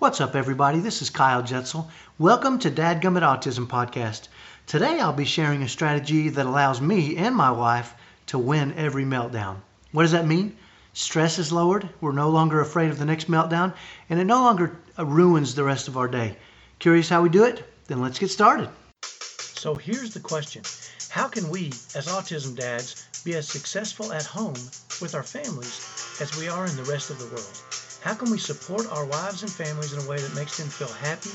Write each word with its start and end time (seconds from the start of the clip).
What's 0.00 0.22
up, 0.22 0.34
everybody? 0.34 0.78
This 0.78 1.02
is 1.02 1.10
Kyle 1.10 1.42
Jetzel. 1.42 1.86
Welcome 2.18 2.58
to 2.60 2.70
Dadgummit 2.70 3.20
Autism 3.20 3.66
Podcast. 3.66 4.28
Today 4.66 4.98
I'll 4.98 5.12
be 5.12 5.26
sharing 5.26 5.62
a 5.62 5.68
strategy 5.68 6.30
that 6.30 6.46
allows 6.46 6.80
me 6.80 7.18
and 7.18 7.36
my 7.36 7.50
wife 7.50 7.92
to 8.28 8.38
win 8.38 8.72
every 8.78 9.04
meltdown. 9.04 9.56
What 9.92 10.04
does 10.04 10.12
that 10.12 10.26
mean? 10.26 10.56
Stress 10.94 11.38
is 11.38 11.52
lowered, 11.52 11.86
we're 12.00 12.12
no 12.12 12.30
longer 12.30 12.62
afraid 12.62 12.88
of 12.88 12.98
the 12.98 13.04
next 13.04 13.30
meltdown, 13.30 13.74
and 14.08 14.18
it 14.18 14.24
no 14.24 14.42
longer 14.42 14.74
uh, 14.98 15.04
ruins 15.04 15.54
the 15.54 15.64
rest 15.64 15.86
of 15.86 15.98
our 15.98 16.08
day. 16.08 16.38
Curious 16.78 17.10
how 17.10 17.20
we 17.20 17.28
do 17.28 17.44
it? 17.44 17.62
Then 17.86 18.00
let's 18.00 18.18
get 18.18 18.30
started. 18.30 18.70
So 19.02 19.74
here's 19.74 20.14
the 20.14 20.20
question 20.20 20.62
How 21.10 21.28
can 21.28 21.50
we, 21.50 21.66
as 21.94 22.08
autism 22.08 22.56
dads, 22.56 23.06
be 23.22 23.34
as 23.34 23.46
successful 23.46 24.14
at 24.14 24.24
home 24.24 24.54
with 25.02 25.14
our 25.14 25.22
families 25.22 26.16
as 26.22 26.34
we 26.38 26.48
are 26.48 26.64
in 26.64 26.74
the 26.76 26.84
rest 26.84 27.10
of 27.10 27.18
the 27.18 27.26
world? 27.26 27.69
How 28.02 28.14
can 28.14 28.30
we 28.30 28.38
support 28.38 28.90
our 28.90 29.04
wives 29.04 29.42
and 29.42 29.52
families 29.52 29.92
in 29.92 30.02
a 30.02 30.08
way 30.08 30.16
that 30.16 30.34
makes 30.34 30.56
them 30.56 30.68
feel 30.68 30.88
happy 30.88 31.28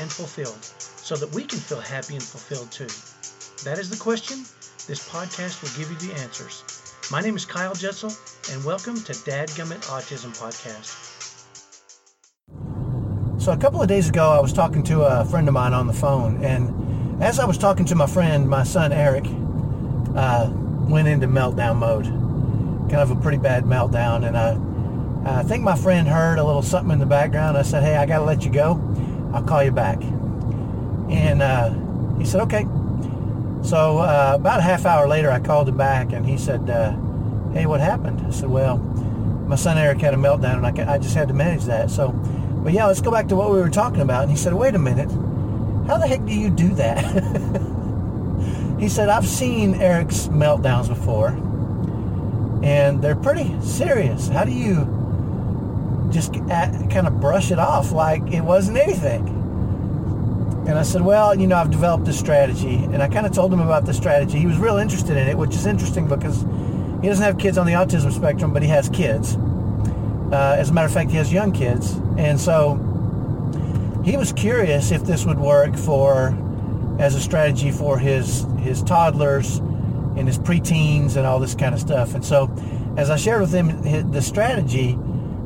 and 0.00 0.10
fulfilled 0.10 0.64
so 0.64 1.14
that 1.14 1.32
we 1.32 1.44
can 1.44 1.60
feel 1.60 1.78
happy 1.78 2.14
and 2.14 2.22
fulfilled 2.22 2.72
too? 2.72 2.88
That 3.62 3.78
is 3.78 3.88
the 3.88 3.96
question. 3.96 4.38
This 4.88 5.08
podcast 5.08 5.62
will 5.62 5.70
give 5.78 5.88
you 5.92 6.08
the 6.08 6.20
answers. 6.20 6.64
My 7.12 7.20
name 7.20 7.36
is 7.36 7.44
Kyle 7.44 7.72
Jetzel, 7.72 8.10
and 8.52 8.64
welcome 8.64 8.96
to 8.96 9.12
Dadgummit 9.12 9.86
Autism 9.86 10.36
Podcast. 10.36 11.04
So, 13.40 13.52
a 13.52 13.56
couple 13.56 13.80
of 13.80 13.86
days 13.86 14.08
ago, 14.08 14.30
I 14.30 14.40
was 14.40 14.52
talking 14.52 14.82
to 14.84 15.02
a 15.02 15.24
friend 15.24 15.46
of 15.46 15.54
mine 15.54 15.72
on 15.72 15.86
the 15.86 15.92
phone, 15.92 16.44
and 16.44 17.22
as 17.22 17.38
I 17.38 17.44
was 17.44 17.56
talking 17.56 17.84
to 17.86 17.94
my 17.94 18.08
friend, 18.08 18.48
my 18.48 18.64
son 18.64 18.92
Eric 18.92 19.26
uh, 20.16 20.50
went 20.88 21.06
into 21.06 21.28
meltdown 21.28 21.76
mode. 21.76 22.06
Kind 22.90 23.02
of 23.02 23.12
a 23.12 23.16
pretty 23.16 23.38
bad 23.38 23.62
meltdown, 23.62 24.26
and 24.26 24.36
I 24.36 24.58
I 25.24 25.42
think 25.42 25.62
my 25.62 25.76
friend 25.76 26.08
heard 26.08 26.38
a 26.38 26.44
little 26.44 26.62
something 26.62 26.92
in 26.92 26.98
the 26.98 27.06
background. 27.06 27.56
I 27.56 27.62
said, 27.62 27.82
hey, 27.82 27.96
I 27.96 28.06
got 28.06 28.18
to 28.18 28.24
let 28.24 28.44
you 28.44 28.50
go. 28.50 28.80
I'll 29.32 29.42
call 29.42 29.62
you 29.62 29.70
back. 29.70 30.02
And 30.02 31.42
uh, 31.42 31.70
he 32.18 32.24
said, 32.24 32.40
okay. 32.42 32.64
So 33.62 33.98
uh, 33.98 34.32
about 34.36 34.60
a 34.60 34.62
half 34.62 34.86
hour 34.86 35.08
later, 35.08 35.30
I 35.30 35.40
called 35.40 35.68
him 35.68 35.76
back 35.76 36.12
and 36.12 36.24
he 36.24 36.38
said, 36.38 36.68
uh, 36.70 36.92
hey, 37.52 37.66
what 37.66 37.80
happened? 37.80 38.24
I 38.26 38.30
said, 38.30 38.48
well, 38.48 38.78
my 38.78 39.56
son 39.56 39.78
Eric 39.78 40.00
had 40.00 40.14
a 40.14 40.16
meltdown 40.16 40.64
and 40.64 40.80
I, 40.80 40.94
I 40.94 40.98
just 40.98 41.14
had 41.14 41.28
to 41.28 41.34
manage 41.34 41.64
that. 41.64 41.90
So, 41.90 42.08
but 42.62 42.72
yeah, 42.72 42.86
let's 42.86 43.00
go 43.00 43.10
back 43.10 43.28
to 43.28 43.36
what 43.36 43.50
we 43.50 43.58
were 43.58 43.70
talking 43.70 44.00
about. 44.00 44.22
And 44.22 44.30
he 44.30 44.36
said, 44.36 44.54
wait 44.54 44.74
a 44.74 44.78
minute. 44.78 45.10
How 45.86 45.96
the 45.98 46.06
heck 46.06 46.24
do 46.24 46.34
you 46.34 46.50
do 46.50 46.68
that? 46.74 46.98
he 48.78 48.88
said, 48.88 49.08
I've 49.08 49.26
seen 49.26 49.74
Eric's 49.74 50.28
meltdowns 50.28 50.88
before 50.88 51.36
and 52.62 53.02
they're 53.02 53.16
pretty 53.16 53.58
serious. 53.62 54.28
How 54.28 54.44
do 54.44 54.52
you 54.52 54.84
just 56.10 56.32
kind 56.34 57.06
of 57.06 57.20
brush 57.20 57.50
it 57.50 57.58
off 57.58 57.92
like 57.92 58.22
it 58.32 58.42
wasn't 58.42 58.78
anything. 58.78 59.26
And 60.68 60.78
I 60.78 60.82
said, 60.82 61.00
well, 61.00 61.34
you 61.34 61.46
know, 61.46 61.56
I've 61.56 61.70
developed 61.70 62.04
this 62.04 62.18
strategy. 62.18 62.76
And 62.76 63.02
I 63.02 63.08
kind 63.08 63.24
of 63.24 63.32
told 63.32 63.52
him 63.52 63.60
about 63.60 63.86
the 63.86 63.94
strategy. 63.94 64.38
He 64.38 64.46
was 64.46 64.58
real 64.58 64.76
interested 64.76 65.16
in 65.16 65.26
it, 65.26 65.38
which 65.38 65.54
is 65.54 65.64
interesting 65.64 66.06
because 66.08 66.42
he 67.00 67.08
doesn't 67.08 67.24
have 67.24 67.38
kids 67.38 67.56
on 67.56 67.66
the 67.66 67.72
autism 67.72 68.12
spectrum, 68.12 68.52
but 68.52 68.62
he 68.62 68.68
has 68.68 68.88
kids. 68.90 69.36
Uh, 70.30 70.56
as 70.58 70.68
a 70.68 70.72
matter 70.74 70.86
of 70.86 70.92
fact, 70.92 71.10
he 71.10 71.16
has 71.16 71.32
young 71.32 71.52
kids. 71.52 71.94
And 72.18 72.38
so 72.38 72.74
he 74.04 74.16
was 74.16 74.32
curious 74.32 74.90
if 74.90 75.04
this 75.04 75.24
would 75.24 75.38
work 75.38 75.74
for 75.74 76.36
as 76.98 77.14
a 77.14 77.20
strategy 77.20 77.70
for 77.70 77.98
his 77.98 78.44
his 78.58 78.82
toddlers 78.82 79.58
and 80.16 80.26
his 80.26 80.38
preteens 80.38 81.16
and 81.16 81.26
all 81.26 81.38
this 81.38 81.54
kind 81.54 81.74
of 81.74 81.80
stuff. 81.80 82.14
And 82.14 82.24
so 82.24 82.50
as 82.96 83.08
I 83.08 83.16
shared 83.16 83.40
with 83.40 83.52
him 83.52 84.10
the 84.10 84.20
strategy, 84.20 84.98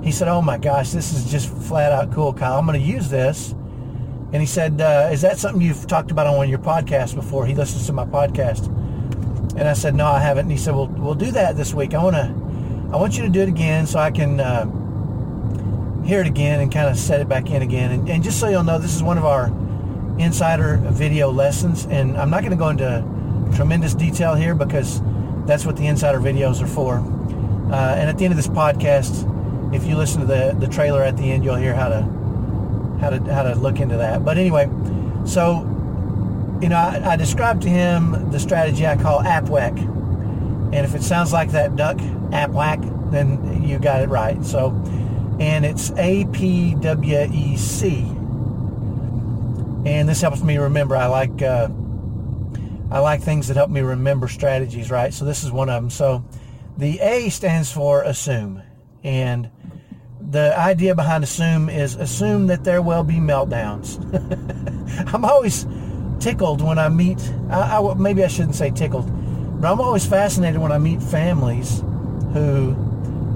he 0.03 0.11
said, 0.11 0.28
"Oh 0.28 0.42
my 0.42 0.58
gosh, 0.58 0.91
this 0.91 1.12
is 1.12 1.31
just 1.31 1.48
flat 1.48 1.92
out 1.92 2.12
cool, 2.12 2.33
Kyle. 2.33 2.58
I'm 2.58 2.67
going 2.67 2.81
to 2.81 2.86
use 2.86 3.08
this." 3.08 3.53
And 4.33 4.36
he 4.36 4.47
said, 4.47 4.81
uh, 4.81 5.11
"Is 5.12 5.20
that 5.22 5.39
something 5.39 5.62
you've 5.62 5.86
talked 5.86 6.11
about 6.11 6.27
on 6.27 6.36
one 6.36 6.47
of 6.47 6.50
your 6.50 6.58
podcasts 6.58 7.14
before?" 7.14 7.47
He 7.47 7.55
listens 7.55 7.86
to 7.86 7.92
my 7.92 8.05
podcast, 8.05 8.67
and 9.56 9.69
I 9.69 9.75
said, 9.75 9.95
"No, 9.95 10.06
I 10.06 10.20
haven't." 10.20 10.47
And 10.47 10.50
he 10.50 10.58
said, 10.58 10.74
"Well, 10.74 10.89
we'll 10.89 11.14
do 11.14 11.30
that 11.33 11.57
this 11.57 11.73
week. 11.73 11.95
I 11.95 12.02
want 12.02 12.17
to, 12.17 12.35
I 12.92 12.96
want 12.96 13.17
you 13.17 13.23
to 13.23 13.29
do 13.29 13.40
it 13.40 13.48
again 13.48 13.86
so 13.86 14.01
I 14.01 14.11
can 14.11 14.40
uh, 14.40 14.64
hear 16.05 16.20
it 16.20 16.27
again 16.27 16.61
and 16.61 16.73
kind 16.73 16.89
of 16.89 16.96
set 16.96 17.20
it 17.20 17.29
back 17.29 17.51
in 17.51 17.63
again. 17.63 17.92
And, 17.92 18.08
and 18.08 18.24
just 18.24 18.40
so 18.40 18.48
you'll 18.48 18.64
know, 18.64 18.79
this 18.79 18.95
is 18.96 19.02
one 19.02 19.19
of 19.19 19.24
our 19.24 19.46
insider 20.19 20.79
video 20.79 21.30
lessons, 21.30 21.86
and 21.86 22.17
I'm 22.17 22.29
not 22.29 22.40
going 22.40 22.51
to 22.51 22.57
go 22.57 22.69
into 22.69 23.05
tremendous 23.55 23.95
detail 23.95 24.34
here 24.34 24.55
because 24.55 25.01
that's 25.46 25.64
what 25.64 25.77
the 25.77 25.86
insider 25.86 26.19
videos 26.19 26.61
are 26.61 26.67
for. 26.67 26.96
Uh, 27.73 27.95
and 27.96 28.11
at 28.11 28.19
the 28.19 28.24
end 28.24 28.33
of 28.33 28.36
this 28.36 28.48
podcast." 28.48 29.29
If 29.72 29.84
you 29.86 29.96
listen 29.96 30.20
to 30.20 30.27
the, 30.27 30.56
the 30.58 30.66
trailer 30.68 31.02
at 31.02 31.16
the 31.16 31.30
end, 31.30 31.44
you'll 31.44 31.56
hear 31.56 31.74
how 31.74 31.88
to 31.88 32.02
how 33.00 33.10
to 33.10 33.18
how 33.33 33.42
to 33.42 33.55
look 33.55 33.80
into 33.80 33.96
that. 33.96 34.24
But 34.24 34.38
anyway, 34.38 34.68
so 35.24 35.68
you 36.62 36.68
know, 36.68 36.77
I, 36.77 37.12
I 37.12 37.16
described 37.16 37.62
to 37.62 37.68
him 37.68 38.30
the 38.30 38.38
strategy 38.38 38.86
I 38.86 38.96
call 38.96 39.20
APWEC, 39.20 39.78
and 40.72 40.86
if 40.86 40.94
it 40.94 41.02
sounds 41.02 41.33
like 41.33 41.50
that 41.50 41.74
duck 41.74 41.96
APWAC, 41.96 43.10
then 43.10 43.64
you 43.64 43.78
got 43.78 44.00
it 44.00 44.08
right. 44.08 44.44
So, 44.44 44.70
and 45.40 45.64
it's 45.66 45.90
A 45.96 46.24
P 46.27 46.77
W 46.77 47.28
E 47.33 47.56
C, 47.56 47.98
and 49.84 50.08
this 50.08 50.20
helps 50.20 50.42
me 50.42 50.56
remember. 50.58 50.96
I 50.96 51.06
like 51.06 51.42
uh, 51.42 51.68
I 52.90 53.00
like 53.00 53.22
things 53.22 53.48
that 53.48 53.56
help 53.56 53.70
me 53.70 53.80
remember 53.80 54.28
strategies, 54.28 54.90
right? 54.90 55.12
So 55.12 55.24
this 55.24 55.42
is 55.42 55.50
one 55.50 55.68
of 55.68 55.83
them. 55.83 55.90
So 55.90 56.24
the 56.78 57.00
A 57.00 57.28
stands 57.30 57.72
for 57.72 58.02
assume, 58.02 58.62
and 59.05 59.51
the 60.30 60.58
idea 60.58 60.95
behind 60.95 61.24
assume 61.24 61.68
is 61.68 61.96
assume 61.96 62.46
that 62.46 62.64
there 62.64 62.80
will 62.80 63.05
be 63.05 63.14
meltdowns. 63.14 63.98
I'm 65.14 65.24
always 65.24 65.67
tickled 66.20 66.63
when 66.63 66.79
I 66.79 66.89
meet, 66.89 67.18
I, 67.51 67.79
I, 67.79 67.95
maybe 67.95 68.24
I 68.24 68.29
shouldn't 68.29 68.55
say 68.55 68.70
tickled, 68.70 69.11
but 69.61 69.70
I'm 69.70 69.80
always 69.80 70.07
fascinated 70.07 70.61
when 70.61 70.73
I 70.73 70.79
meet 70.79 71.02
families 71.02 71.80
who 72.33 72.74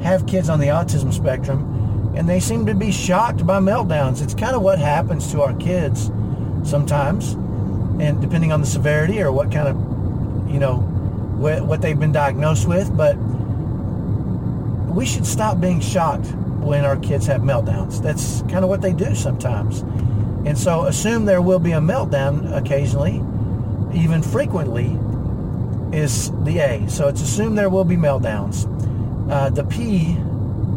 have 0.02 0.26
kids 0.26 0.48
on 0.48 0.60
the 0.60 0.68
autism 0.68 1.12
spectrum 1.12 2.14
and 2.16 2.28
they 2.28 2.40
seem 2.40 2.64
to 2.66 2.74
be 2.74 2.90
shocked 2.90 3.46
by 3.46 3.58
meltdowns. 3.58 4.22
It's 4.22 4.34
kind 4.34 4.56
of 4.56 4.62
what 4.62 4.78
happens 4.78 5.30
to 5.32 5.42
our 5.42 5.54
kids 5.54 6.06
sometimes, 6.64 7.32
and 8.00 8.20
depending 8.20 8.52
on 8.52 8.60
the 8.60 8.66
severity 8.66 9.20
or 9.20 9.32
what 9.32 9.52
kind 9.52 9.68
of, 9.68 10.50
you 10.50 10.58
know, 10.58 10.78
what, 11.36 11.66
what 11.66 11.82
they've 11.82 11.98
been 11.98 12.12
diagnosed 12.12 12.66
with, 12.66 12.96
but 12.96 13.16
we 14.96 15.04
should 15.04 15.26
stop 15.26 15.60
being 15.60 15.78
shocked 15.78 16.26
when 16.64 16.86
our 16.86 16.96
kids 16.96 17.26
have 17.26 17.42
meltdowns. 17.42 18.02
That's 18.02 18.40
kind 18.50 18.64
of 18.64 18.70
what 18.70 18.80
they 18.80 18.94
do 18.94 19.14
sometimes. 19.14 19.80
And 20.46 20.56
so 20.56 20.84
assume 20.84 21.26
there 21.26 21.42
will 21.42 21.58
be 21.58 21.72
a 21.72 21.80
meltdown 21.80 22.56
occasionally, 22.56 23.16
even 23.94 24.22
frequently, 24.22 24.98
is 25.96 26.32
the 26.44 26.60
A. 26.60 26.88
So 26.88 27.08
it's 27.08 27.20
assume 27.20 27.56
there 27.56 27.68
will 27.68 27.84
be 27.84 27.96
meltdowns. 27.96 28.64
Uh, 29.30 29.50
the 29.50 29.64
P 29.64 30.12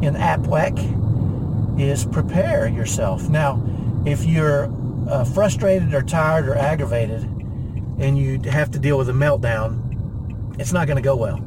in 0.05 0.15
APWEC 0.15 1.79
is 1.79 2.03
prepare 2.03 2.67
yourself. 2.67 3.29
Now, 3.29 3.63
if 4.05 4.25
you're 4.25 4.69
uh, 5.09 5.23
frustrated 5.23 5.93
or 5.93 6.01
tired 6.01 6.49
or 6.49 6.55
aggravated 6.55 7.23
and 7.99 8.17
you 8.17 8.39
have 8.49 8.69
to 8.71 8.79
deal 8.79 8.97
with 8.97 9.07
a 9.07 9.13
meltdown, 9.13 10.59
it's 10.59 10.73
not 10.73 10.87
going 10.87 10.97
to 10.97 11.01
go 11.01 11.15
well. 11.15 11.39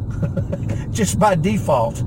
Just 0.91 1.19
by 1.19 1.35
default, 1.35 2.03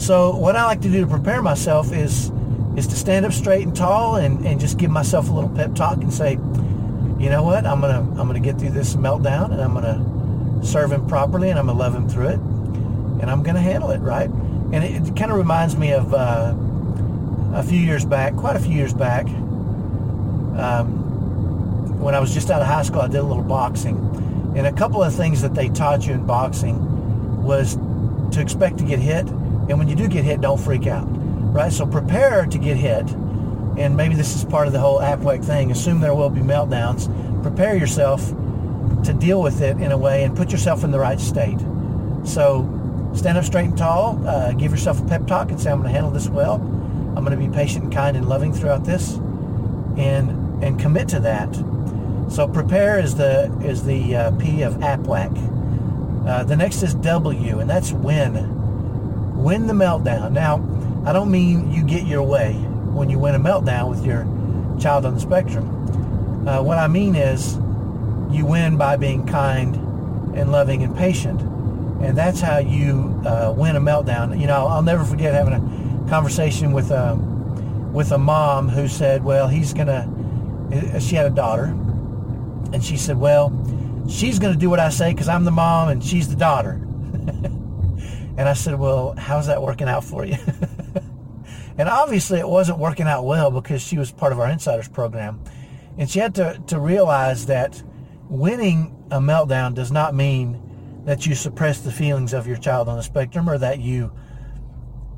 so 0.00 0.34
what 0.34 0.56
I 0.56 0.64
like 0.64 0.80
to 0.82 0.90
do 0.90 1.02
to 1.02 1.06
prepare 1.06 1.42
myself 1.42 1.92
is 1.92 2.32
is 2.76 2.86
to 2.86 2.96
stand 2.96 3.26
up 3.26 3.32
straight 3.32 3.66
and 3.66 3.76
tall 3.76 4.16
and, 4.16 4.46
and 4.46 4.58
just 4.58 4.78
give 4.78 4.90
myself 4.90 5.28
a 5.28 5.32
little 5.32 5.50
pep 5.50 5.74
talk 5.74 5.98
and 5.98 6.12
say, 6.12 6.32
you 7.18 7.28
know 7.28 7.42
what, 7.42 7.66
I'm 7.66 7.80
gonna 7.80 8.00
I'm 8.00 8.26
gonna 8.26 8.40
get 8.40 8.58
through 8.58 8.70
this 8.70 8.96
meltdown 8.96 9.52
and 9.52 9.60
I'm 9.60 9.74
gonna 9.74 10.64
serve 10.64 10.92
him 10.92 11.06
properly 11.06 11.50
and 11.50 11.58
I'm 11.58 11.66
gonna 11.66 11.78
love 11.78 11.94
him 11.94 12.08
through 12.08 12.28
it 12.28 12.38
and 13.20 13.30
I'm 13.30 13.42
gonna 13.42 13.60
handle 13.60 13.90
it 13.90 13.98
right. 13.98 14.30
And 14.72 14.76
it, 14.76 15.08
it 15.08 15.16
kind 15.16 15.30
of 15.30 15.36
reminds 15.36 15.76
me 15.76 15.92
of 15.92 16.14
uh, 16.14 16.54
a 17.54 17.62
few 17.62 17.78
years 17.78 18.04
back, 18.04 18.34
quite 18.36 18.56
a 18.56 18.60
few 18.60 18.72
years 18.72 18.94
back, 18.94 19.26
um, 20.56 21.00
when 22.00 22.14
I 22.14 22.20
was 22.20 22.32
just 22.32 22.50
out 22.50 22.62
of 22.62 22.68
high 22.68 22.82
school, 22.82 23.02
I 23.02 23.08
did 23.08 23.18
a 23.18 23.22
little 23.22 23.42
boxing, 23.42 23.96
and 24.56 24.66
a 24.66 24.72
couple 24.72 25.02
of 25.02 25.14
things 25.14 25.42
that 25.42 25.54
they 25.54 25.68
taught 25.68 26.06
you 26.06 26.14
in 26.14 26.24
boxing 26.24 27.42
was 27.42 27.76
to 28.32 28.40
expect 28.40 28.78
to 28.78 28.84
get 28.84 28.98
hit 28.98 29.26
and 29.70 29.78
when 29.78 29.86
you 29.86 29.94
do 29.94 30.08
get 30.08 30.24
hit, 30.24 30.40
don't 30.40 30.60
freak 30.60 30.88
out, 30.88 31.06
right? 31.06 31.72
So 31.72 31.86
prepare 31.86 32.44
to 32.44 32.58
get 32.58 32.76
hit. 32.76 33.08
And 33.78 33.96
maybe 33.96 34.16
this 34.16 34.34
is 34.34 34.44
part 34.44 34.66
of 34.66 34.72
the 34.72 34.80
whole 34.80 34.98
APWEC 34.98 35.44
thing. 35.44 35.70
Assume 35.70 36.00
there 36.00 36.14
will 36.14 36.28
be 36.28 36.40
meltdowns. 36.40 37.08
Prepare 37.42 37.76
yourself 37.76 38.26
to 39.04 39.12
deal 39.12 39.40
with 39.40 39.62
it 39.62 39.78
in 39.78 39.92
a 39.92 39.96
way 39.96 40.24
and 40.24 40.36
put 40.36 40.50
yourself 40.50 40.82
in 40.82 40.90
the 40.90 40.98
right 40.98 41.20
state. 41.20 41.58
So 42.24 42.68
stand 43.14 43.38
up 43.38 43.44
straight 43.44 43.66
and 43.66 43.78
tall. 43.78 44.20
Uh, 44.26 44.52
give 44.52 44.72
yourself 44.72 45.00
a 45.00 45.04
pep 45.04 45.26
talk 45.28 45.50
and 45.50 45.60
say, 45.60 45.70
I'm 45.70 45.78
going 45.78 45.88
to 45.88 45.94
handle 45.94 46.10
this 46.10 46.28
well. 46.28 46.56
I'm 46.56 47.24
going 47.24 47.30
to 47.30 47.36
be 47.36 47.48
patient 47.48 47.84
and 47.84 47.92
kind 47.92 48.16
and 48.16 48.28
loving 48.28 48.52
throughout 48.52 48.84
this. 48.84 49.14
And 49.96 50.62
and 50.62 50.78
commit 50.78 51.08
to 51.08 51.20
that. 51.20 51.54
So 52.30 52.46
prepare 52.48 52.98
is 52.98 53.14
the 53.14 53.56
is 53.64 53.84
the 53.84 54.16
uh, 54.16 54.30
P 54.32 54.62
of 54.62 54.74
APWEC. 54.74 56.28
Uh, 56.28 56.44
the 56.44 56.56
next 56.56 56.82
is 56.82 56.94
W, 56.94 57.60
and 57.60 57.70
that's 57.70 57.92
win 57.92 58.59
win 59.40 59.66
the 59.66 59.72
meltdown. 59.72 60.32
Now, 60.32 60.56
I 61.04 61.12
don't 61.12 61.30
mean 61.30 61.72
you 61.72 61.82
get 61.84 62.06
your 62.06 62.22
way, 62.22 62.52
when 62.52 63.08
you 63.08 63.18
win 63.18 63.34
a 63.34 63.40
meltdown 63.40 63.88
with 63.88 64.04
your 64.04 64.24
child 64.80 65.06
on 65.06 65.14
the 65.14 65.20
spectrum. 65.20 66.46
Uh, 66.46 66.62
what 66.62 66.78
I 66.78 66.88
mean 66.88 67.14
is 67.14 67.56
you 68.30 68.46
win 68.46 68.76
by 68.76 68.96
being 68.96 69.26
kind 69.26 69.76
and 70.36 70.52
loving 70.52 70.82
and 70.82 70.96
patient. 70.96 71.40
And 72.02 72.16
that's 72.16 72.40
how 72.40 72.58
you 72.58 73.20
uh, 73.26 73.52
win 73.56 73.76
a 73.76 73.80
meltdown. 73.80 74.38
You 74.40 74.46
know, 74.46 74.66
I'll 74.66 74.82
never 74.82 75.04
forget 75.04 75.34
having 75.34 75.54
a 75.54 76.08
conversation 76.08 76.72
with 76.72 76.90
a, 76.90 77.14
with 77.92 78.12
a 78.12 78.18
mom 78.18 78.68
who 78.68 78.88
said, 78.88 79.24
well, 79.24 79.48
he's 79.48 79.74
going 79.74 79.88
to, 79.88 81.00
she 81.00 81.16
had 81.16 81.26
a 81.26 81.30
daughter, 81.30 81.64
and 82.72 82.82
she 82.82 82.96
said, 82.96 83.18
well, 83.18 83.52
she's 84.08 84.38
going 84.38 84.52
to 84.52 84.58
do 84.58 84.70
what 84.70 84.80
I 84.80 84.90
say 84.90 85.12
because 85.12 85.28
I'm 85.28 85.44
the 85.44 85.50
mom 85.50 85.88
and 85.88 86.02
she's 86.02 86.28
the 86.28 86.36
daughter. 86.36 86.80
and 88.40 88.48
I 88.48 88.54
said, 88.54 88.78
well, 88.78 89.14
how's 89.18 89.48
that 89.48 89.60
working 89.60 89.86
out 89.86 90.02
for 90.02 90.24
you? 90.24 90.38
and 91.76 91.90
obviously 91.90 92.38
it 92.38 92.48
wasn't 92.48 92.78
working 92.78 93.06
out 93.06 93.26
well 93.26 93.50
because 93.50 93.82
she 93.82 93.98
was 93.98 94.10
part 94.10 94.32
of 94.32 94.40
our 94.40 94.48
insiders 94.48 94.88
program. 94.88 95.44
And 95.98 96.08
she 96.08 96.20
had 96.20 96.34
to, 96.36 96.58
to 96.68 96.80
realize 96.80 97.44
that 97.46 97.82
winning 98.30 98.96
a 99.10 99.20
meltdown 99.20 99.74
does 99.74 99.92
not 99.92 100.14
mean 100.14 101.02
that 101.04 101.26
you 101.26 101.34
suppress 101.34 101.82
the 101.82 101.92
feelings 101.92 102.32
of 102.32 102.46
your 102.46 102.56
child 102.56 102.88
on 102.88 102.96
the 102.96 103.02
spectrum 103.02 103.46
or 103.46 103.58
that 103.58 103.78
you 103.78 104.10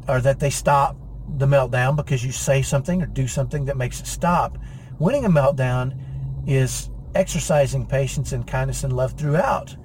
or 0.09 0.21
that 0.21 0.41
they 0.41 0.51
stop 0.51 0.97
the 1.39 1.47
meltdown 1.47 1.95
because 1.95 2.25
you 2.25 2.33
say 2.33 2.61
something 2.61 3.03
or 3.03 3.07
do 3.07 3.29
something 3.29 3.67
that 3.67 3.77
makes 3.77 4.01
it 4.01 4.09
stop. 4.09 4.59
Winning 4.99 5.25
a 5.25 5.31
meltdown 5.31 5.97
is 6.45 6.91
exercising 7.15 7.87
patience 7.87 8.33
and 8.33 8.49
kindness 8.49 8.83
and 8.83 8.93
love 8.93 9.13
throughout 9.13 9.77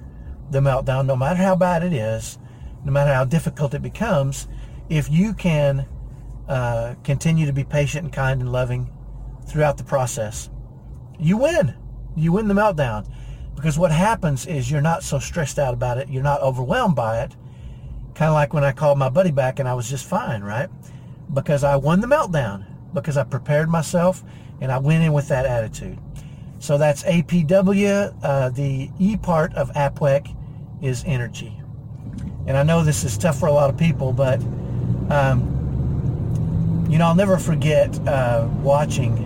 the 0.50 0.58
meltdown, 0.58 1.06
no 1.06 1.14
matter 1.14 1.40
how 1.40 1.54
bad 1.54 1.84
it 1.84 1.92
is, 1.92 2.36
no 2.88 2.94
matter 2.94 3.12
how 3.12 3.22
difficult 3.22 3.74
it 3.74 3.82
becomes. 3.82 4.48
If 4.88 5.10
you 5.10 5.34
can 5.34 5.86
uh, 6.48 6.94
continue 7.04 7.44
to 7.44 7.52
be 7.52 7.62
patient 7.62 8.04
and 8.04 8.12
kind 8.12 8.40
and 8.40 8.50
loving 8.50 8.90
throughout 9.46 9.76
the 9.76 9.84
process, 9.84 10.48
you 11.18 11.36
win. 11.36 11.74
You 12.16 12.32
win 12.32 12.48
the 12.48 12.54
meltdown. 12.54 13.06
Because 13.54 13.78
what 13.78 13.92
happens 13.92 14.46
is 14.46 14.70
you're 14.70 14.80
not 14.80 15.02
so 15.02 15.18
stressed 15.18 15.58
out 15.58 15.74
about 15.74 15.98
it. 15.98 16.08
You're 16.08 16.22
not 16.22 16.40
overwhelmed 16.40 16.96
by 16.96 17.20
it. 17.20 17.36
Kind 18.14 18.30
of 18.30 18.34
like 18.34 18.54
when 18.54 18.64
I 18.64 18.72
called 18.72 18.98
my 18.98 19.10
buddy 19.10 19.32
back 19.32 19.58
and 19.58 19.68
I 19.68 19.74
was 19.74 19.90
just 19.90 20.06
fine, 20.06 20.42
right? 20.42 20.70
Because 21.34 21.64
I 21.64 21.76
won 21.76 22.00
the 22.00 22.06
meltdown. 22.06 22.64
Because 22.94 23.18
I 23.18 23.24
prepared 23.24 23.68
myself 23.68 24.24
and 24.62 24.72
I 24.72 24.78
went 24.78 25.04
in 25.04 25.12
with 25.12 25.28
that 25.28 25.44
attitude. 25.44 25.98
So 26.58 26.78
that's 26.78 27.02
APW. 27.02 28.18
Uh, 28.22 28.48
the 28.48 28.90
E 28.98 29.18
part 29.18 29.52
of 29.52 29.70
APWEC 29.72 30.34
is 30.80 31.04
energy. 31.06 31.60
And 32.48 32.56
I 32.56 32.62
know 32.62 32.82
this 32.82 33.04
is 33.04 33.18
tough 33.18 33.38
for 33.38 33.46
a 33.46 33.52
lot 33.52 33.68
of 33.68 33.76
people, 33.76 34.14
but 34.14 34.40
um, 35.10 36.86
you 36.88 36.96
know, 36.96 37.06
I'll 37.06 37.14
never 37.14 37.36
forget 37.36 37.96
uh, 38.08 38.48
watching 38.62 39.18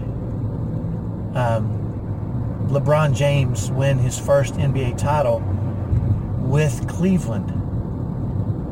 um, 1.37 2.69
LeBron 2.69 3.15
James 3.15 3.71
win 3.71 3.99
his 3.99 4.19
first 4.19 4.55
NBA 4.55 4.99
title 4.99 5.39
with 6.41 6.89
Cleveland. 6.89 7.49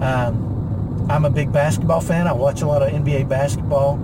Um, 0.03 1.07
I'm 1.09 1.25
a 1.25 1.31
big 1.31 1.53
basketball 1.53 2.01
fan. 2.01 2.27
I 2.27 2.33
watch 2.33 2.63
a 2.63 2.67
lot 2.67 2.83
of 2.83 2.91
NBA 2.91 3.29
basketball, 3.29 3.95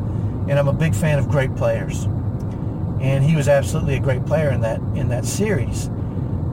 and 0.48 0.52
I'm 0.52 0.69
a 0.69 0.72
big 0.72 0.94
fan 0.94 1.19
of 1.19 1.28
great 1.28 1.56
players. 1.56 2.04
And 3.00 3.25
he 3.25 3.34
was 3.34 3.48
absolutely 3.48 3.96
a 3.96 4.00
great 4.00 4.25
player 4.26 4.50
in 4.50 4.60
that 4.60 4.78
in 4.94 5.08
that 5.08 5.25
series. 5.25 5.90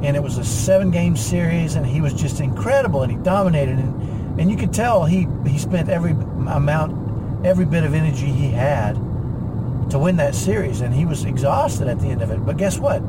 And 0.04 0.16
it 0.18 0.22
was 0.22 0.38
a 0.38 0.44
seven-game 0.44 1.16
series, 1.16 1.76
and 1.76 1.86
he 1.86 2.02
was 2.02 2.14
just 2.14 2.42
incredible, 2.42 3.04
and 3.04 3.12
he 3.12 3.18
dominated. 3.18 3.78
And 3.80 4.40
and 4.40 4.50
you 4.50 4.58
could 4.58 4.74
tell 4.74 5.06
he 5.06 5.28
he 5.46 5.58
spent 5.58 5.90
every 5.90 6.12
amount, 6.12 7.46
every 7.46 7.66
bit 7.66 7.84
of 7.84 7.94
energy 7.94 8.28
he 8.28 8.50
had 8.50 8.96
to 9.90 10.00
win 10.00 10.18
that 10.18 10.34
series, 10.34 10.82
and 10.82 10.94
he 10.94 11.06
was 11.06 11.24
exhausted 11.26 11.88
at 11.88 12.00
the 12.00 12.08
end 12.08 12.22
of 12.22 12.32
it. 12.32 12.46
But 12.46 12.58
guess 12.58 12.80
what? 12.80 13.02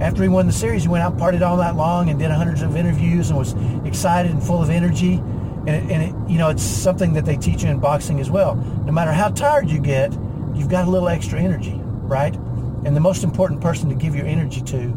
After 0.00 0.22
he 0.22 0.28
won 0.28 0.46
the 0.46 0.52
series, 0.52 0.82
he 0.82 0.88
went 0.88 1.04
out 1.04 1.16
partied 1.16 1.42
all 1.42 1.56
night 1.56 1.76
long 1.76 2.10
and 2.10 2.18
did 2.18 2.30
hundreds 2.30 2.62
of 2.62 2.76
interviews 2.76 3.30
and 3.30 3.38
was 3.38 3.54
excited 3.86 4.32
and 4.32 4.42
full 4.42 4.62
of 4.62 4.68
energy. 4.68 5.14
And, 5.66 5.68
it, 5.68 5.90
and 5.90 6.02
it, 6.02 6.30
you 6.30 6.36
know, 6.36 6.50
it's 6.50 6.62
something 6.62 7.12
that 7.14 7.24
they 7.24 7.36
teach 7.36 7.62
you 7.62 7.70
in 7.70 7.78
boxing 7.78 8.20
as 8.20 8.30
well. 8.30 8.56
No 8.56 8.92
matter 8.92 9.12
how 9.12 9.28
tired 9.28 9.70
you 9.70 9.78
get, 9.78 10.12
you've 10.54 10.68
got 10.68 10.86
a 10.86 10.90
little 10.90 11.08
extra 11.08 11.40
energy, 11.40 11.80
right? 12.02 12.34
And 12.84 12.96
the 12.96 13.00
most 13.00 13.24
important 13.24 13.60
person 13.60 13.88
to 13.88 13.94
give 13.94 14.14
your 14.14 14.26
energy 14.26 14.60
to 14.62 14.92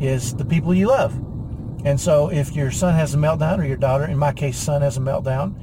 is 0.00 0.34
the 0.34 0.44
people 0.44 0.74
you 0.74 0.88
love. 0.88 1.14
And 1.84 2.00
so 2.00 2.30
if 2.30 2.54
your 2.54 2.70
son 2.70 2.94
has 2.94 3.14
a 3.14 3.16
meltdown 3.16 3.58
or 3.58 3.64
your 3.64 3.76
daughter, 3.76 4.04
in 4.04 4.18
my 4.18 4.32
case, 4.32 4.58
son 4.58 4.82
has 4.82 4.96
a 4.96 5.00
meltdown, 5.00 5.54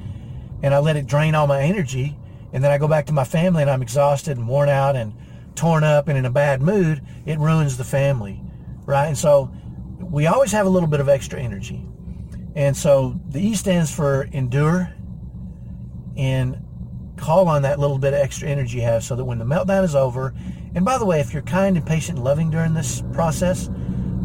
and 0.63 0.73
I 0.73 0.79
let 0.79 0.95
it 0.95 1.07
drain 1.07 1.35
all 1.35 1.47
my 1.47 1.61
energy, 1.61 2.17
and 2.53 2.63
then 2.63 2.71
I 2.71 2.77
go 2.77 2.87
back 2.87 3.05
to 3.07 3.13
my 3.13 3.25
family 3.25 3.61
and 3.61 3.69
I'm 3.69 3.81
exhausted 3.81 4.37
and 4.37 4.47
worn 4.47 4.69
out 4.69 4.95
and 4.95 5.13
torn 5.55 5.83
up 5.83 6.07
and 6.07 6.17
in 6.17 6.25
a 6.25 6.29
bad 6.29 6.61
mood, 6.61 7.01
it 7.25 7.37
ruins 7.39 7.77
the 7.77 7.83
family, 7.83 8.41
right? 8.85 9.07
And 9.07 9.17
so 9.17 9.51
we 9.99 10.27
always 10.27 10.51
have 10.51 10.65
a 10.65 10.69
little 10.69 10.87
bit 10.87 10.99
of 10.99 11.09
extra 11.09 11.39
energy. 11.39 11.85
And 12.55 12.75
so 12.75 13.19
the 13.29 13.45
E 13.45 13.55
stands 13.55 13.93
for 13.93 14.29
endure 14.31 14.93
and 16.15 16.57
call 17.17 17.47
on 17.47 17.61
that 17.63 17.79
little 17.79 17.97
bit 17.97 18.13
of 18.13 18.19
extra 18.19 18.47
energy 18.47 18.77
you 18.77 18.83
have 18.83 19.03
so 19.03 19.15
that 19.15 19.25
when 19.25 19.37
the 19.37 19.45
meltdown 19.45 19.83
is 19.83 19.95
over, 19.95 20.33
and 20.75 20.85
by 20.85 20.97
the 20.97 21.05
way, 21.05 21.19
if 21.19 21.33
you're 21.33 21.41
kind 21.43 21.77
and 21.77 21.85
patient 21.85 22.17
and 22.17 22.25
loving 22.25 22.49
during 22.49 22.73
this 22.73 23.03
process, 23.13 23.69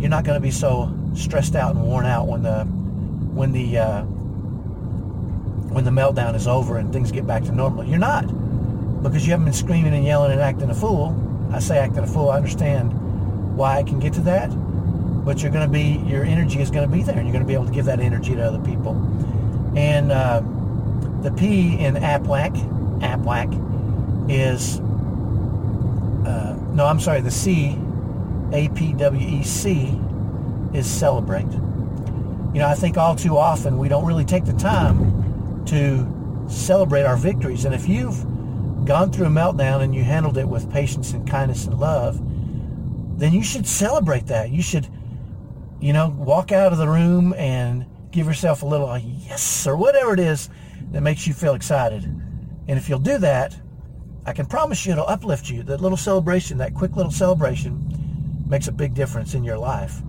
you're 0.00 0.10
not 0.10 0.24
going 0.24 0.36
to 0.36 0.42
be 0.42 0.50
so 0.50 0.92
stressed 1.14 1.54
out 1.54 1.74
and 1.74 1.84
worn 1.84 2.06
out 2.06 2.26
when 2.26 2.42
the 2.42 2.64
when 2.64 3.52
the 3.52 3.78
uh, 3.78 4.02
when 5.70 5.84
the 5.84 5.90
meltdown 5.90 6.34
is 6.34 6.48
over 6.48 6.78
and 6.78 6.92
things 6.92 7.12
get 7.12 7.26
back 7.26 7.44
to 7.44 7.52
normal. 7.52 7.84
You're 7.84 7.98
not. 7.98 8.22
Because 9.02 9.24
you 9.24 9.30
haven't 9.30 9.46
been 9.46 9.54
screaming 9.54 9.94
and 9.94 10.04
yelling 10.04 10.32
and 10.32 10.40
acting 10.40 10.68
a 10.68 10.74
fool. 10.74 11.16
I 11.52 11.58
say 11.58 11.78
acting 11.78 12.00
a 12.00 12.06
fool, 12.06 12.30
I 12.30 12.36
understand 12.36 12.92
why 13.56 13.78
I 13.78 13.82
can 13.82 13.98
get 13.98 14.12
to 14.14 14.20
that. 14.22 14.48
But 15.24 15.42
you're 15.42 15.52
going 15.52 15.66
to 15.66 15.72
be, 15.72 16.02
your 16.08 16.24
energy 16.24 16.60
is 16.60 16.70
going 16.70 16.88
to 16.88 16.94
be 16.94 17.02
there. 17.02 17.16
And 17.16 17.26
you're 17.26 17.32
going 17.32 17.44
to 17.44 17.48
be 17.48 17.54
able 17.54 17.66
to 17.66 17.72
give 17.72 17.84
that 17.86 18.00
energy 18.00 18.34
to 18.34 18.42
other 18.42 18.58
people. 18.58 18.94
And 19.76 20.10
uh, 20.10 20.40
the 21.22 21.30
P 21.30 21.78
in 21.78 21.94
APWAC, 21.94 23.00
APWAC, 23.00 24.30
is, 24.30 24.80
uh, 26.26 26.56
no, 26.72 26.86
I'm 26.86 27.00
sorry, 27.00 27.20
the 27.20 27.30
C, 27.30 27.78
A-P-W-E-C, 28.52 30.00
is 30.72 30.86
celebrate. 30.86 31.50
You 32.52 32.60
know, 32.60 32.68
I 32.68 32.74
think 32.74 32.96
all 32.96 33.14
too 33.14 33.36
often 33.36 33.78
we 33.78 33.88
don't 33.88 34.04
really 34.04 34.24
take 34.24 34.44
the 34.44 34.52
time 34.54 35.64
to 35.66 36.46
celebrate 36.48 37.02
our 37.02 37.16
victories. 37.16 37.64
And 37.64 37.74
if 37.74 37.88
you've 37.88 38.24
gone 38.84 39.12
through 39.12 39.26
a 39.26 39.30
meltdown 39.30 39.82
and 39.82 39.94
you 39.94 40.02
handled 40.02 40.38
it 40.38 40.48
with 40.48 40.70
patience 40.72 41.12
and 41.12 41.28
kindness 41.28 41.66
and 41.66 41.78
love, 41.78 42.20
then 43.18 43.32
you 43.32 43.42
should 43.42 43.66
celebrate 43.66 44.26
that. 44.26 44.50
You 44.50 44.62
should, 44.62 44.88
you 45.80 45.92
know, 45.92 46.08
walk 46.08 46.52
out 46.52 46.72
of 46.72 46.78
the 46.78 46.88
room 46.88 47.34
and 47.34 47.86
give 48.10 48.26
yourself 48.26 48.62
a 48.62 48.66
little 48.66 48.96
yes 48.98 49.66
or 49.66 49.76
whatever 49.76 50.12
it 50.14 50.20
is 50.20 50.48
that 50.90 51.02
makes 51.02 51.26
you 51.26 51.34
feel 51.34 51.54
excited. 51.54 52.04
And 52.04 52.78
if 52.78 52.88
you'll 52.88 52.98
do 52.98 53.18
that, 53.18 53.56
I 54.26 54.32
can 54.32 54.46
promise 54.46 54.84
you 54.84 54.92
it'll 54.92 55.06
uplift 55.06 55.48
you. 55.50 55.62
That 55.62 55.80
little 55.80 55.96
celebration, 55.96 56.58
that 56.58 56.74
quick 56.74 56.96
little 56.96 57.12
celebration 57.12 57.89
makes 58.50 58.68
a 58.68 58.72
big 58.72 58.92
difference 58.94 59.34
in 59.34 59.44
your 59.44 59.56
life. 59.56 60.02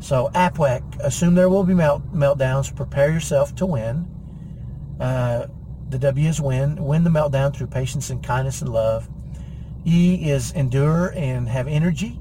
So 0.00 0.30
APWAC, 0.34 1.00
assume 1.00 1.34
there 1.34 1.48
will 1.48 1.64
be 1.64 1.74
melt- 1.74 2.12
meltdowns. 2.12 2.74
Prepare 2.74 3.10
yourself 3.10 3.54
to 3.56 3.66
win. 3.66 4.06
Uh, 5.00 5.46
the 5.88 5.98
W 5.98 6.28
is 6.28 6.40
win. 6.40 6.76
Win 6.76 7.04
the 7.04 7.10
meltdown 7.10 7.56
through 7.56 7.68
patience 7.68 8.10
and 8.10 8.22
kindness 8.22 8.60
and 8.60 8.70
love. 8.70 9.08
E 9.86 10.28
is 10.30 10.50
endure 10.52 11.12
and 11.14 11.48
have 11.48 11.68
energy 11.68 12.20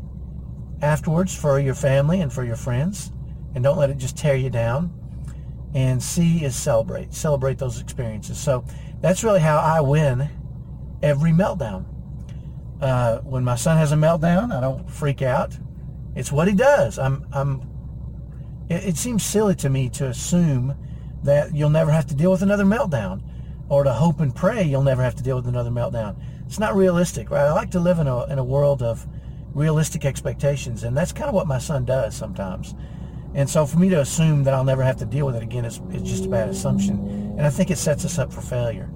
afterwards 0.82 1.36
for 1.36 1.60
your 1.60 1.76
family 1.76 2.22
and 2.22 2.32
for 2.32 2.44
your 2.44 2.56
friends. 2.56 3.12
And 3.56 3.64
don't 3.64 3.78
let 3.78 3.90
it 3.90 3.98
just 3.98 4.18
tear 4.18 4.36
you 4.36 4.50
down. 4.50 4.94
And 5.74 6.02
C 6.02 6.44
is 6.46 6.56
celebrate. 6.56 7.14
Celebrate 7.14 7.58
those 7.58 7.82
experiences. 7.82 8.38
So 8.38 8.64
that's 9.02 9.24
really 9.24 9.40
how 9.40 9.58
I 9.58 9.82
win 9.82 10.30
every 11.02 11.32
meltdown. 11.32 11.86
Uh, 12.82 13.20
when 13.20 13.44
my 13.44 13.56
son 13.56 13.78
has 13.78 13.92
a 13.92 13.96
meltdown, 13.96 14.56
I 14.56 14.60
don't 14.62 14.90
freak 14.90 15.22
out. 15.22 15.58
It's 16.16 16.32
what 16.32 16.48
he 16.48 16.54
does. 16.54 17.00
I'm, 17.00 17.26
I'm, 17.32 17.62
it, 18.70 18.90
it 18.90 18.98
seems 18.98 19.24
silly 19.24 19.56
to 19.56 19.70
me 19.70 19.90
to 19.90 20.08
assume 20.08 20.76
that 21.24 21.56
you'll 21.56 21.70
never 21.70 21.92
have 21.92 22.06
to 22.08 22.16
deal 22.16 22.32
with 22.32 22.42
another 22.42 22.66
meltdown 22.66 23.22
or 23.70 23.84
to 23.84 23.94
hope 23.94 24.20
and 24.20 24.36
pray 24.36 24.64
you'll 24.64 24.84
never 24.84 25.02
have 25.02 25.16
to 25.16 25.24
deal 25.24 25.36
with 25.36 25.48
another 25.48 25.70
meltdown. 25.70 26.16
It's 26.46 26.60
not 26.60 26.76
realistic, 26.76 27.30
right? 27.30 27.46
I 27.46 27.54
like 27.54 27.72
to 27.72 27.80
live 27.80 28.00
in 28.00 28.08
a, 28.08 28.26
in 28.26 28.38
a 28.38 28.44
world 28.44 28.84
of 28.84 29.08
realistic 29.54 30.06
expectations, 30.06 30.84
and 30.84 30.96
that's 30.96 31.12
kind 31.12 31.30
of 31.30 31.36
what 31.36 31.48
my 31.48 31.58
son 31.58 31.86
does 31.86 32.16
sometimes. 32.16 32.76
And 33.36 33.50
so 33.50 33.66
for 33.66 33.80
me 33.80 33.90
to 33.90 34.02
assume 34.02 34.44
that 34.44 34.54
I'll 34.54 34.64
never 34.64 34.84
have 34.84 34.98
to 34.98 35.06
deal 35.06 35.26
with 35.26 35.36
it 35.36 35.44
again 35.44 35.66
is, 35.66 35.82
is 35.92 36.04
just 36.04 36.26
a 36.26 36.30
bad 36.30 36.50
assumption. 36.50 37.00
And 37.38 37.42
I 37.42 37.50
think 37.50 37.72
it 37.72 37.78
sets 37.78 38.06
us 38.06 38.20
up 38.20 38.32
for 38.32 38.42
failure. 38.42 38.92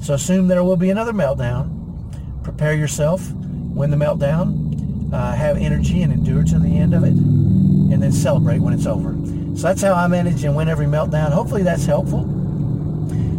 So 0.00 0.14
assume 0.14 0.48
there 0.48 0.64
will 0.64 0.76
be 0.76 0.90
another 0.90 1.12
meltdown. 1.12 2.42
Prepare 2.42 2.74
yourself. 2.74 3.30
Win 3.32 3.90
the 3.90 3.96
meltdown. 3.96 4.71
Uh, 5.12 5.34
have 5.34 5.58
energy 5.58 6.02
and 6.02 6.12
endure 6.12 6.42
to 6.42 6.58
the 6.58 6.78
end 6.78 6.94
of 6.94 7.04
it. 7.04 7.10
And 7.12 8.02
then 8.02 8.12
celebrate 8.12 8.60
when 8.60 8.72
it's 8.72 8.86
over. 8.86 9.14
So 9.56 9.68
that's 9.68 9.82
how 9.82 9.92
I 9.92 10.06
manage 10.06 10.42
and 10.44 10.56
win 10.56 10.68
every 10.68 10.86
meltdown. 10.86 11.32
Hopefully 11.32 11.62
that's 11.62 11.84
helpful. 11.84 12.24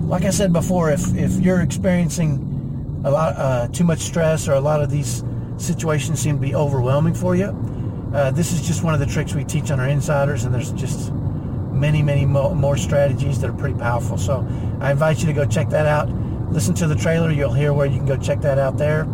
Like 0.08 0.26
I 0.26 0.30
said 0.30 0.54
before, 0.54 0.92
if, 0.92 1.16
if 1.16 1.40
you're 1.40 1.62
experiencing 1.62 3.02
a 3.04 3.10
lot 3.10 3.36
uh, 3.36 3.68
too 3.70 3.84
much 3.84 4.00
stress 4.02 4.48
or 4.48 4.54
a 4.54 4.62
lot 4.62 4.82
of 4.82 4.92
these 4.92 5.24
situations 5.58 6.20
seem 6.20 6.36
to 6.36 6.42
be 6.42 6.54
overwhelming 6.54 7.16
for 7.16 7.36
you, 7.36 7.48
uh, 8.14 8.30
this 8.30 8.54
is 8.54 8.62
just 8.62 8.84
one 8.84 8.94
of 8.94 9.00
the 9.00 9.08
tricks 9.08 9.34
we 9.34 9.44
teach 9.44 9.72
on 9.72 9.80
our 9.80 9.88
insiders, 9.88 10.44
and 10.44 10.54
there's 10.54 10.72
just 10.74 11.12
many, 11.12 12.04
many 12.04 12.26
mo- 12.28 12.54
more 12.54 12.78
strategies 12.78 13.42
that 13.42 13.50
are 13.50 13.58
pretty 13.58 13.78
powerful. 13.80 14.20
So 14.20 14.48
I 14.80 14.92
invite 14.92 15.20
you 15.22 15.26
to 15.26 15.34
go 15.34 15.46
check 15.46 15.70
that 15.70 15.88
out. 15.88 16.08
Listen 16.52 16.76
to 16.76 16.88
the 16.88 16.96
trailer. 16.96 17.32
You'll 17.32 17.54
hear 17.54 17.74
where 17.74 17.88
you 17.88 17.98
can 17.98 18.06
go 18.06 18.16
check 18.16 18.42
that 18.42 18.60
out 18.60 18.78
there. 18.78 19.08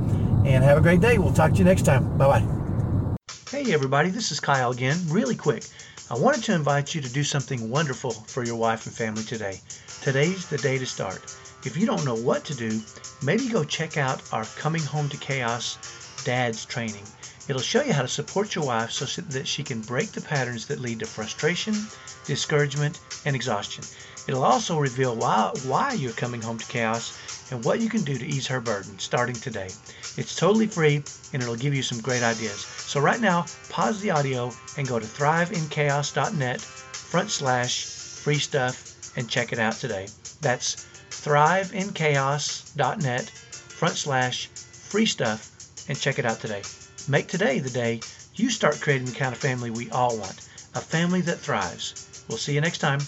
And 0.50 0.63
have 0.63 0.79
a 0.79 0.82
great 0.82 1.00
day. 1.00 1.20
We'll 1.20 1.32
talk 1.32 1.51
to 1.51 1.58
you 1.60 1.63
next 1.63 1.84
time. 1.84 2.18
Bye 2.18 2.39
bye. 2.39 3.18
Hey, 3.51 3.72
everybody. 3.72 4.10
This 4.10 4.32
is 4.32 4.39
Kyle 4.39 4.72
again. 4.72 4.98
Really 5.08 5.36
quick. 5.36 5.63
I 6.10 6.18
wanted 6.18 6.44
to 6.46 6.56
invite 6.56 6.96
you 6.96 7.01
to 7.01 7.13
do 7.13 7.24
something 7.24 7.70
wonderful 7.70 8.10
for 8.10 8.44
your 8.44 8.56
wife 8.56 8.88
and 8.88 8.96
family 8.96 9.22
today. 9.22 9.62
Today's 10.01 10.50
the 10.50 10.58
day 10.58 10.79
to 10.79 10.88
start. 10.88 11.38
If 11.65 11.77
you 11.77 11.86
don't 11.86 12.03
know 12.03 12.15
what 12.15 12.46
to 12.46 12.56
do, 12.56 12.82
maybe 13.22 13.48
go 13.48 13.63
check 13.63 13.98
out 13.98 14.24
our 14.34 14.44
Coming 14.58 14.82
Home 14.82 15.08
to 15.10 15.18
Chaos 15.18 15.77
Dad's 16.25 16.65
training. 16.65 17.03
It'll 17.50 17.62
show 17.63 17.82
you 17.82 17.94
how 17.94 18.03
to 18.03 18.08
support 18.08 18.53
your 18.53 18.63
wife 18.63 18.91
so 18.91 19.06
that 19.22 19.48
she 19.48 19.63
can 19.63 19.82
break 19.82 20.12
the 20.12 20.22
patterns 20.22 20.68
that 20.68 20.79
lead 20.79 21.00
to 21.00 21.08
frustration, 21.08 21.74
discouragement, 22.25 23.00
and 23.25 23.36
exhaustion. 23.36 23.84
It'll 24.27 24.44
also 24.44 24.77
reveal 24.77 25.15
why, 25.15 25.51
why 25.65 25.94
you're 25.94 26.12
coming 26.12 26.44
home 26.44 26.60
to 26.60 26.65
chaos 26.68 27.18
and 27.51 27.65
what 27.65 27.79
you 27.79 27.89
can 27.89 28.03
do 28.03 28.20
to 28.20 28.27
ease 28.27 28.46
her 28.46 28.62
burden 28.62 29.00
starting 29.00 29.34
today. 29.34 29.70
It's 30.15 30.36
totally 30.36 30.68
free 30.68 31.03
and 31.34 31.41
it'll 31.41 31.56
give 31.56 31.74
you 31.74 31.82
some 31.82 32.01
great 32.01 32.22
ideas. 32.22 32.60
So 32.60 33.00
right 33.00 33.20
now, 33.20 33.48
pause 33.70 34.00
the 34.00 34.12
audio 34.12 34.51
and 34.77 34.88
go 34.88 35.00
to 35.00 35.08
thriveinchaos.net 35.08 36.62
front 36.62 37.32
slash 37.32 37.86
free 37.86 38.38
stuff 38.38 39.18
and 39.18 39.27
check 39.27 39.53
it 39.53 39.58
out 39.58 39.74
today. 39.74 40.08
That's 40.41 40.86
thriveinchaos.net 41.10 43.29
front 43.29 43.96
slash 43.96 44.48
free 44.48 45.08
stuff 45.08 45.50
and 45.89 46.00
check 46.00 46.20
it 46.20 46.25
out 46.25 46.39
today. 46.39 46.62
Make 47.10 47.28
today 47.28 47.58
the 47.58 47.72
day 47.72 48.01
you 48.36 48.51
start 48.51 48.80
creating 48.80 49.08
the 49.08 49.13
kind 49.13 49.34
of 49.34 49.39
family 49.39 49.72
we 49.72 49.89
all 49.89 50.16
want 50.16 50.48
a 50.75 50.80
family 50.80 51.22
that 51.22 51.39
thrives. 51.39 52.24
We'll 52.30 52.38
see 52.38 52.54
you 52.54 52.62
next 52.62 52.78
time. 52.78 53.00